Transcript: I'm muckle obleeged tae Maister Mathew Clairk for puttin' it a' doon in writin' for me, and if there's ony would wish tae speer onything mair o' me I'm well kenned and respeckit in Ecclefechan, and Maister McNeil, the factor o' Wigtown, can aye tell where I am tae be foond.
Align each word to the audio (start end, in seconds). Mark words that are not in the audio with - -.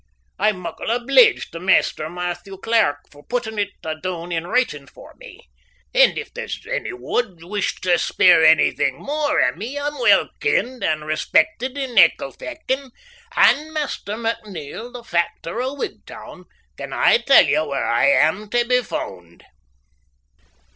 I'm 0.39 0.57
muckle 0.61 0.89
obleeged 0.89 1.51
tae 1.53 1.59
Maister 1.59 2.09
Mathew 2.09 2.57
Clairk 2.57 3.01
for 3.11 3.23
puttin' 3.23 3.59
it 3.59 3.73
a' 3.85 3.93
doon 3.93 4.31
in 4.31 4.47
writin' 4.47 4.87
for 4.87 5.13
me, 5.19 5.47
and 5.93 6.17
if 6.17 6.33
there's 6.33 6.65
ony 6.67 6.91
would 6.91 7.43
wish 7.43 7.75
tae 7.79 7.97
speer 7.97 8.43
onything 8.43 8.99
mair 9.05 9.47
o' 9.47 9.55
me 9.55 9.77
I'm 9.77 9.93
well 9.99 10.29
kenned 10.39 10.83
and 10.83 11.01
respeckit 11.03 11.77
in 11.77 11.99
Ecclefechan, 11.99 12.89
and 13.35 13.71
Maister 13.75 14.15
McNeil, 14.15 14.91
the 14.91 15.03
factor 15.03 15.61
o' 15.61 15.75
Wigtown, 15.75 16.45
can 16.77 16.93
aye 16.93 17.19
tell 17.27 17.67
where 17.67 17.85
I 17.85 18.07
am 18.09 18.49
tae 18.49 18.63
be 18.63 18.79
foond. 18.81 19.43